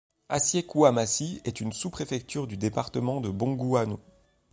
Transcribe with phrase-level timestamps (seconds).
[0.29, 3.99] Assié-Koumassi est une Sous-préfecture du département de Bongouanou.